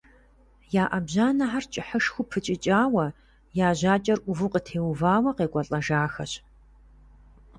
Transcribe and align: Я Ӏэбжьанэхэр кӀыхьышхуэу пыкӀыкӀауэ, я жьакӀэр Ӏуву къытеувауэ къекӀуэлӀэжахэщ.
Я 0.81 0.83
Ӏэбжьанэхэр 0.91 1.65
кӀыхьышхуэу 1.71 2.27
пыкӀыкӀауэ, 2.29 3.05
я 3.65 3.67
жьакӀэр 3.79 4.19
Ӏуву 4.23 4.51
къытеувауэ 4.53 5.31
къекӀуэлӀэжахэщ. 5.37 6.31